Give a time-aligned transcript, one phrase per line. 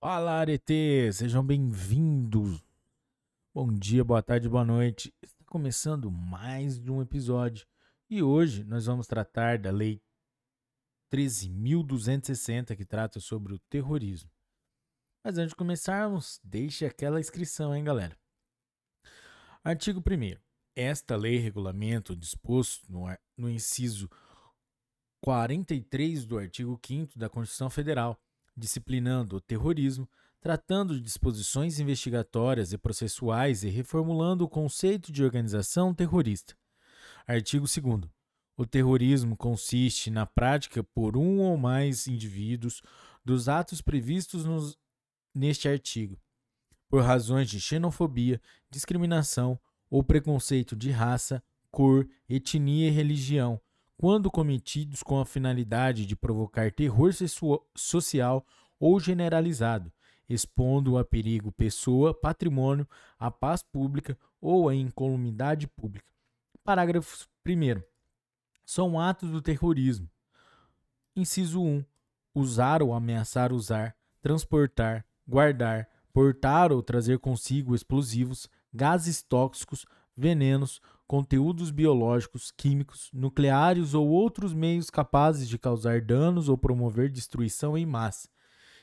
[0.00, 1.12] Fala, Arete!
[1.12, 2.62] Sejam bem-vindos!
[3.52, 5.12] Bom dia, boa tarde, boa noite.
[5.20, 7.66] Está começando mais um episódio
[8.08, 10.00] e hoje nós vamos tratar da Lei
[11.12, 14.30] 13.260 que trata sobre o terrorismo.
[15.24, 18.16] Mas antes de começarmos, deixe aquela inscrição, hein, galera?
[19.64, 20.38] Artigo 1.
[20.76, 23.06] Esta lei regulamenta o disposto no,
[23.36, 24.08] no inciso
[25.24, 28.16] 43 do artigo 5 da Constituição Federal
[28.58, 30.08] disciplinando o terrorismo,
[30.40, 36.56] tratando de disposições investigatórias e processuais e reformulando o conceito de organização terrorista.
[37.26, 38.10] Artigo 2.
[38.56, 42.82] O terrorismo consiste na prática por um ou mais indivíduos
[43.24, 44.76] dos atos previstos nos,
[45.34, 46.18] neste artigo,
[46.88, 48.40] por razões de xenofobia,
[48.70, 49.58] discriminação
[49.90, 53.60] ou preconceito de raça, cor, etnia e religião,
[53.98, 57.10] quando cometidos com a finalidade de provocar terror
[57.74, 58.46] social
[58.78, 59.92] ou generalizado,
[60.28, 62.88] expondo a perigo pessoa, patrimônio,
[63.18, 66.06] a paz pública ou a incolumidade pública.
[66.62, 67.82] Parágrafo 1.
[68.64, 70.08] São atos do terrorismo.
[71.16, 71.84] Inciso 1.
[72.32, 79.84] Usar ou ameaçar usar, transportar, guardar, portar ou trazer consigo explosivos, gases tóxicos,
[80.16, 87.78] venenos, conteúdos biológicos, químicos, nucleares ou outros meios capazes de causar danos ou promover destruição
[87.78, 88.28] em massa.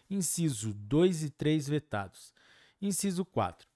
[0.10, 2.34] Inciso 2 e 3 vetados.
[2.82, 3.68] Inciso 4.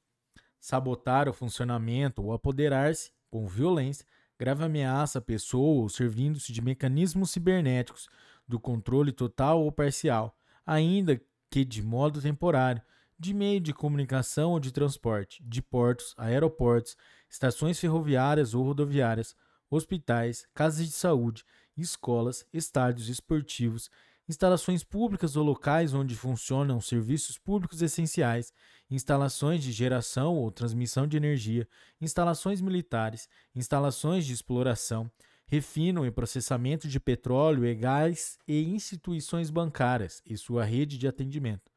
[0.60, 4.04] Sabotar o funcionamento ou apoderar-se, com violência,
[4.38, 8.10] grave ameaça à pessoa ou servindo-se de mecanismos cibernéticos
[8.48, 12.82] do controle total ou parcial, ainda que de modo temporário,
[13.20, 16.96] de meio de comunicação ou de transporte, de portos, aeroportos,
[17.30, 19.36] estações ferroviárias ou rodoviárias,
[19.70, 21.44] hospitais, casas de saúde,
[21.78, 23.90] escolas, estádios esportivos,
[24.28, 28.54] instalações públicas ou locais onde funcionam serviços públicos essenciais,
[28.90, 31.68] instalações de geração ou transmissão de energia,
[32.00, 35.12] instalações militares, instalações de exploração,
[35.46, 41.70] refino e processamento de petróleo e gás e instituições bancárias e sua rede de atendimento.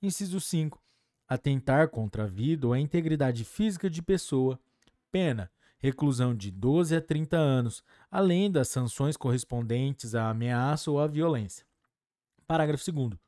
[0.00, 0.85] Inciso 5
[1.28, 4.58] atentar contra a vida ou a integridade física de pessoa,
[5.10, 11.06] pena, reclusão de 12 a 30 anos, além das sanções correspondentes à ameaça ou à
[11.06, 11.64] violência.
[12.46, 13.18] Parágrafo 2.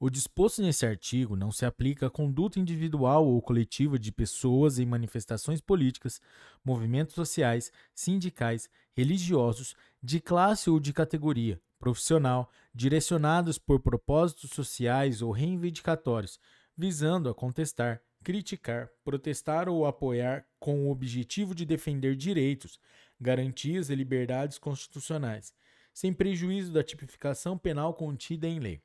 [0.00, 4.86] O disposto nesse artigo não se aplica à conduta individual ou coletiva de pessoas em
[4.86, 6.20] manifestações políticas,
[6.64, 15.32] movimentos sociais, sindicais, religiosos, de classe ou de categoria, profissional, direcionados por propósitos sociais ou
[15.32, 16.38] reivindicatórios,
[16.78, 22.78] visando a contestar, criticar, protestar ou apoiar com o objetivo de defender direitos,
[23.20, 25.52] garantias e liberdades constitucionais,
[25.92, 28.80] sem prejuízo da tipificação penal contida em lei.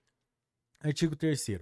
[0.79, 1.59] Artigo 3.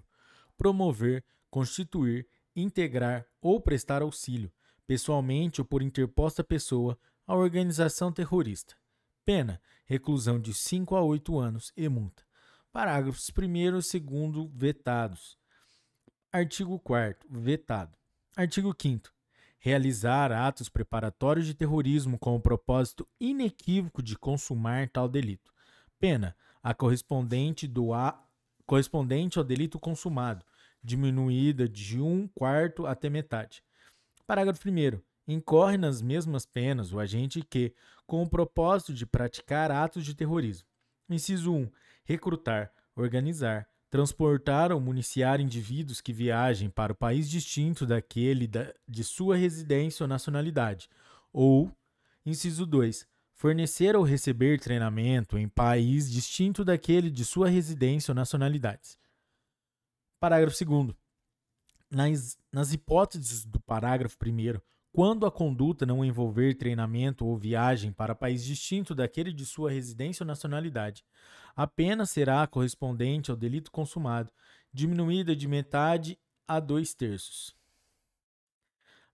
[0.57, 2.25] Promover, constituir,
[2.55, 4.49] integrar ou prestar auxílio,
[4.87, 6.97] pessoalmente ou por interposta pessoa,
[7.27, 8.75] à organização terrorista.
[9.25, 12.23] Pena: reclusão de 5 a 8 anos e multa.
[12.71, 13.93] Parágrafos 1 e 2
[14.53, 15.40] vetados.
[16.33, 17.97] Artigo 4 vetado.
[18.37, 19.11] Artigo 5
[19.59, 25.53] realizar atos preparatórios de terrorismo com o propósito inequívoco de consumar tal delito.
[25.99, 28.25] Pena: a correspondente do a
[28.65, 30.45] correspondente ao delito consumado,
[30.81, 33.61] diminuída de um quarto até metade.
[34.25, 37.75] Parágrafo 1 incorre nas mesmas penas o agente que,
[38.07, 40.67] com o propósito de praticar atos de terrorismo.
[41.09, 41.69] Inciso 1.
[42.05, 49.03] Recrutar, organizar, transportar ou municiar indivíduos que viajem para o país distinto daquele da, de
[49.03, 50.89] sua residência ou nacionalidade,
[51.31, 51.69] ou,
[52.25, 58.97] inciso 2, fornecer ou receber treinamento em país distinto daquele de sua residência ou nacionalidade.
[60.21, 60.95] Parágrafo 2.
[61.89, 64.57] Nas, nas hipóteses do parágrafo 1,
[64.91, 70.23] quando a conduta não envolver treinamento ou viagem para país distinto daquele de sua residência
[70.23, 71.05] ou nacionalidade,
[71.55, 74.31] a pena será correspondente ao delito consumado,
[74.73, 77.55] diminuída de metade a dois terços.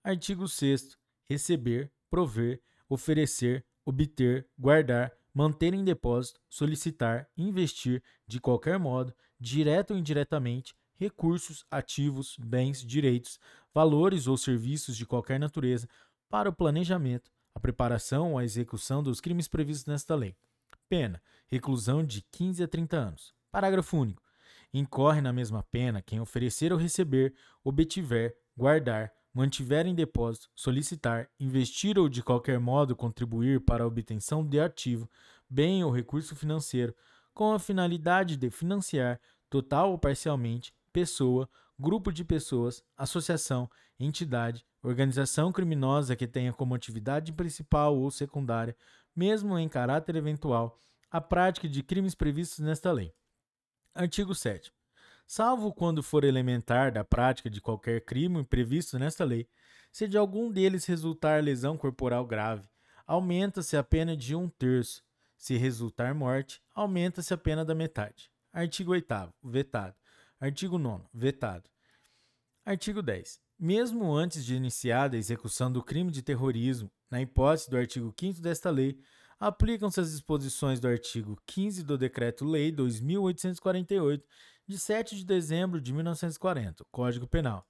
[0.04, 0.98] Artigo 6.
[1.30, 10.00] Receber, prover, oferecer, obter, guardar, manter em depósito, solicitar, investir, de qualquer modo, direto ou
[10.00, 13.40] indiretamente, recursos, ativos, bens, direitos,
[13.74, 15.88] valores ou serviços de qualquer natureza
[16.30, 20.36] para o planejamento, a preparação ou a execução dos crimes previstos nesta lei.
[20.90, 23.34] Pena: reclusão de 15 a 30 anos.
[23.52, 24.22] Parágrafo único.
[24.74, 27.34] Incorre na mesma pena quem oferecer ou receber,
[27.64, 34.46] obtiver, guardar, mantiver em depósito, solicitar, investir ou de qualquer modo contribuir para a obtenção
[34.46, 35.10] de ativo,
[35.50, 36.96] bem ou recurso financeiro,
[37.34, 39.20] com a finalidade de financiar,
[39.50, 41.50] total ou parcialmente, pessoa,
[41.80, 43.70] grupo de pessoas, associação,
[44.00, 48.76] entidade, organização criminosa que tenha como atividade principal ou secundária,
[49.16, 50.80] mesmo em caráter eventual,
[51.10, 53.14] a prática de crimes previstos nesta lei.
[53.94, 54.72] Artigo 7.
[55.26, 59.48] Salvo quando for elementar da prática de qualquer crime previsto nesta lei,
[59.92, 62.68] se de algum deles resultar lesão corporal grave,
[63.06, 65.04] aumenta-se a pena de um terço.
[65.36, 68.32] Se resultar morte, aumenta-se a pena da metade.
[68.54, 69.34] Artigo 8.
[69.44, 69.96] Vetado.
[70.40, 71.04] Artigo 9.
[71.12, 71.68] Vetado.
[72.64, 73.40] Artigo 10.
[73.58, 78.40] Mesmo antes de iniciada a execução do crime de terrorismo, na hipótese do artigo 5
[78.40, 79.00] desta lei,
[79.40, 84.24] aplicam-se as disposições do artigo 15 do Decreto-Lei 2848,
[84.68, 87.68] de 7 de dezembro de 1940, Código Penal.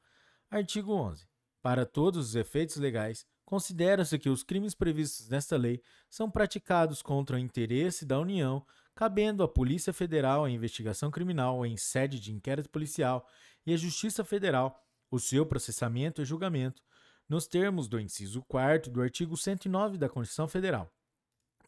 [0.52, 1.26] Artigo 11.
[1.62, 7.38] Para todos os efeitos legais, considera-se que os crimes previstos nesta lei são praticados contra
[7.38, 8.66] o interesse da União,
[8.98, 13.30] cabendo à Polícia Federal a investigação criminal em sede de inquérito policial
[13.64, 16.82] e à Justiça Federal o seu processamento e julgamento,
[17.30, 20.92] nos termos do inciso 4 do artigo 109 da Constituição Federal.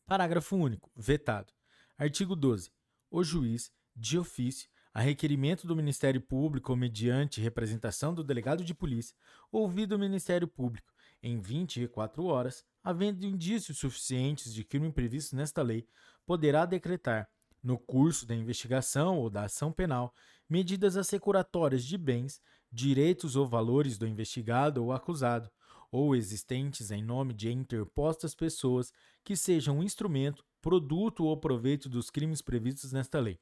[0.08, 0.90] Parágrafo único.
[0.96, 1.54] Vetado.
[2.00, 2.72] Artigo 12.
[3.12, 8.74] O juiz, de ofício, a requerimento do Ministério Público ou mediante representação do delegado de
[8.74, 9.16] polícia,
[9.52, 10.92] ouvido o Ministério Público
[11.22, 15.88] em 24 horas, havendo indícios suficientes de crime previsto nesta lei,
[16.26, 17.30] poderá decretar,
[17.62, 20.14] no curso da investigação ou da ação penal,
[20.50, 25.50] medidas assecuratórias de bens, direitos ou valores do investigado ou acusado,
[25.92, 28.94] ou existentes em nome de interpostas pessoas
[29.24, 33.40] que sejam instrumento, produto ou proveito dos crimes previstos nesta lei.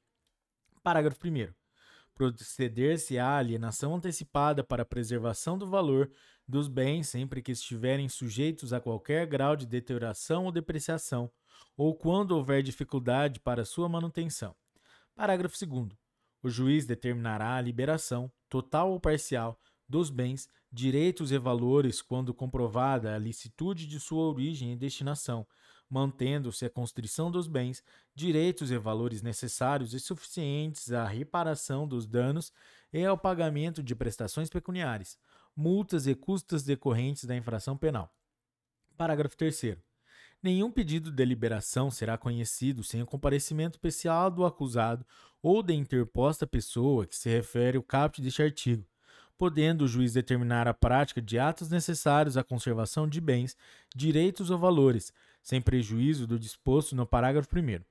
[0.81, 1.53] Parágrafo 1.
[2.13, 6.09] Proceder-se à alienação antecipada para preservação do valor
[6.47, 11.29] dos bens sempre que estiverem sujeitos a qualquer grau de deterioração ou depreciação,
[11.75, 14.55] ou quando houver dificuldade para sua manutenção.
[15.15, 15.89] Parágrafo 2.
[16.41, 19.59] O juiz determinará a liberação, total ou parcial,
[19.89, 25.47] dos bens, direitos e valores quando comprovada a licitude de sua origem e destinação,
[25.89, 27.83] mantendo-se a constrição dos bens,
[28.13, 32.51] direitos e valores necessários e suficientes à reparação dos danos
[32.91, 35.17] e ao pagamento de prestações pecuniárias,
[35.57, 38.13] multas e custas decorrentes da infração penal.
[38.95, 39.77] Parágrafo 3
[40.41, 45.03] Nenhum pedido de liberação será conhecido sem o comparecimento especial do acusado
[45.41, 48.85] ou da interposta pessoa que se refere o caput deste artigo,
[49.35, 53.57] podendo o juiz determinar a prática de atos necessários à conservação de bens,
[53.95, 55.11] direitos ou valores,
[55.41, 57.83] sem prejuízo do disposto no parágrafo 1.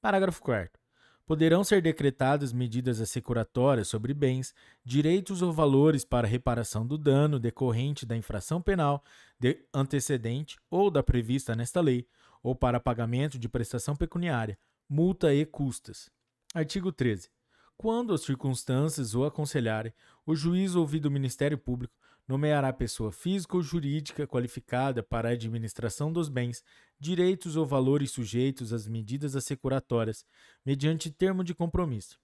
[0.00, 0.83] Parágrafo 4
[1.26, 4.54] poderão ser decretadas medidas assecuratórias sobre bens,
[4.84, 9.02] direitos ou valores para reparação do dano decorrente da infração penal
[9.38, 12.06] de antecedente ou da prevista nesta lei,
[12.42, 16.10] ou para pagamento de prestação pecuniária, multa e custas.
[16.54, 17.30] Artigo 13.
[17.76, 19.92] Quando as circunstâncias o aconselharem,
[20.24, 21.94] o juiz ouvido o Ministério Público
[22.26, 26.64] nomeará pessoa física ou jurídica qualificada para a administração dos bens,
[26.98, 30.24] direitos ou valores sujeitos às medidas assecuratórias,
[30.64, 32.18] mediante termo de compromisso.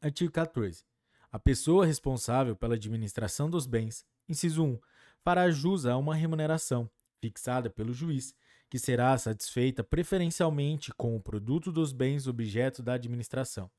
[0.00, 0.84] Artigo 14.
[1.30, 4.78] A pessoa responsável pela administração dos bens, inciso 1,
[5.22, 6.90] fará jus a uma remuneração,
[7.20, 8.34] fixada pelo juiz,
[8.68, 13.70] que será satisfeita preferencialmente com o produto dos bens objeto da administração.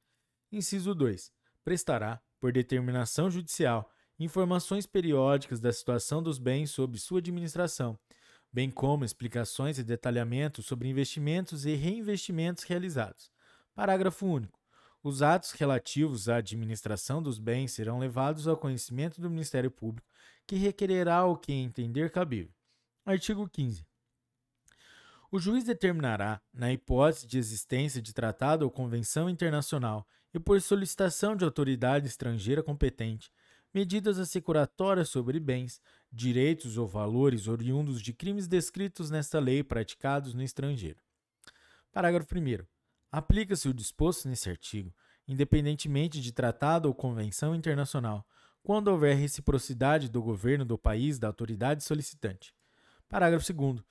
[0.51, 1.31] Inciso 2.
[1.63, 3.89] Prestará, por determinação judicial,
[4.19, 7.97] informações periódicas da situação dos bens sob sua administração,
[8.51, 13.31] bem como explicações e detalhamentos sobre investimentos e reinvestimentos realizados.
[13.73, 14.59] Parágrafo único.
[15.03, 20.07] Os atos relativos à administração dos bens serão levados ao conhecimento do Ministério Público,
[20.47, 22.53] que requererá o que entender cabível.
[23.05, 23.85] Artigo 15.
[25.29, 31.35] O juiz determinará, na hipótese de existência de tratado ou convenção internacional e por solicitação
[31.35, 33.31] de autoridade estrangeira competente,
[33.73, 40.43] medidas assecuratórias sobre bens, direitos ou valores oriundos de crimes descritos nesta lei praticados no
[40.43, 40.99] estrangeiro.
[41.91, 42.65] Parágrafo 1.
[43.11, 44.93] Aplica-se o disposto nesse artigo,
[45.27, 48.25] independentemente de tratado ou convenção internacional,
[48.61, 52.53] quando houver reciprocidade do governo do país da autoridade solicitante.
[53.09, 53.83] Parágrafo 2.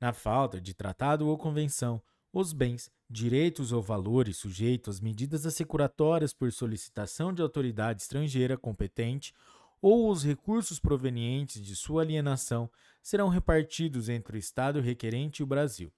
[0.00, 6.32] Na falta de tratado ou convenção, os bens, direitos ou valores sujeitos às medidas assecuratórias
[6.32, 9.32] por solicitação de autoridade estrangeira competente
[9.80, 12.70] ou os recursos provenientes de sua alienação
[13.02, 15.92] serão repartidos entre o Estado requerente e o Brasil,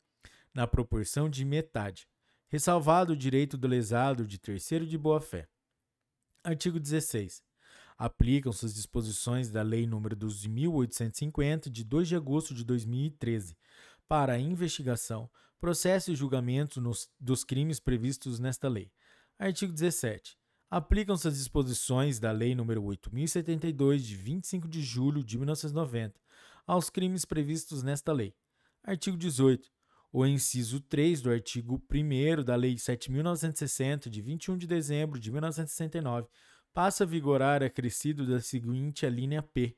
[0.54, 2.06] na proporção de metade,
[2.48, 5.48] ressalvado o direito do lesado de terceiro de boa-fé.
[6.44, 7.42] Artigo 16.
[7.98, 13.56] Aplicam-se as disposições da Lei nº 12.850, de 2 de agosto de 2013,
[14.10, 18.90] para a investigação, processo e julgamento nos, dos crimes previstos nesta lei.
[19.38, 20.36] Artigo 17.
[20.68, 26.20] Aplicam-se as disposições da Lei nº 8072 de 25 de julho de 1990
[26.66, 28.34] aos crimes previstos nesta lei.
[28.82, 29.70] Artigo 18.
[30.12, 36.26] O inciso 3 do artigo 1 da Lei 7.960, de 21 de dezembro de 1969,
[36.74, 39.76] passa a vigorar acrescido da seguinte alínea P.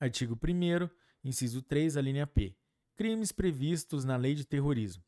[0.00, 0.88] Artigo 1
[1.22, 2.56] inciso 3, alínea P.
[2.96, 5.02] Crimes previstos na Lei de Terrorismo.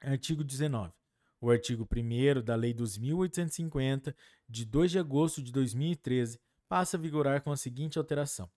[0.00, 0.90] Artigo 19.
[1.38, 4.16] O artigo 1 da Lei 2.850,
[4.48, 8.50] de 2 de agosto de 2013, passa a vigorar com a seguinte alteração.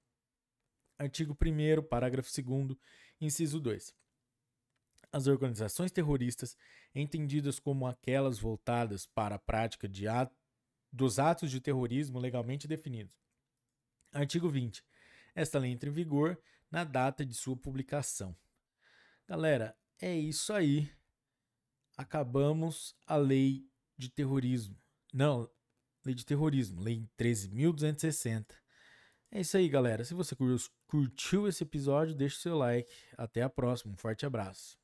[0.98, 2.77] Artigo 1, parágrafo 2,
[3.20, 3.94] inciso 2.
[5.12, 6.56] As organizações terroristas,
[6.96, 10.06] entendidas como aquelas voltadas para a prática de
[10.89, 13.13] dos atos de terrorismo legalmente definidos.
[14.13, 14.82] Artigo 20.
[15.36, 18.36] Esta lei entra em vigor na data de sua publicação.
[19.27, 20.91] Galera, é isso aí
[21.97, 24.77] acabamos a lei de terrorismo.
[25.12, 25.50] Não,
[26.05, 28.45] lei de terrorismo, lei 13.260.
[29.31, 30.05] É isso aí, galera.
[30.05, 30.36] Se você
[30.88, 32.89] curtiu esse episódio, deixe seu like.
[33.17, 33.93] Até a próxima.
[33.93, 34.77] Um forte abraço.